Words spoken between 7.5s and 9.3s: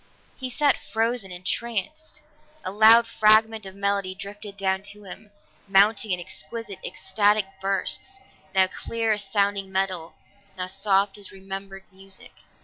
bursts, now clear as